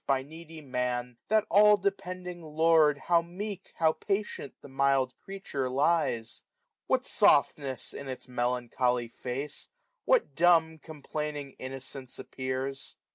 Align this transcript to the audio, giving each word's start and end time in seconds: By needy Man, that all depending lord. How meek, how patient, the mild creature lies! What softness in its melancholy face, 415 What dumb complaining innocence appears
By 0.07 0.23
needy 0.23 0.61
Man, 0.61 1.17
that 1.27 1.45
all 1.47 1.77
depending 1.77 2.41
lord. 2.41 2.97
How 2.97 3.21
meek, 3.21 3.71
how 3.77 3.91
patient, 3.91 4.55
the 4.59 4.67
mild 4.67 5.15
creature 5.15 5.69
lies! 5.69 6.43
What 6.87 7.05
softness 7.05 7.93
in 7.93 8.09
its 8.09 8.27
melancholy 8.27 9.09
face, 9.09 9.67
415 10.05 10.05
What 10.05 10.35
dumb 10.35 10.79
complaining 10.79 11.51
innocence 11.59 12.17
appears 12.17 12.95